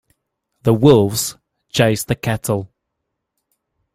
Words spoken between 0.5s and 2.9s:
The wolves chased the cattle.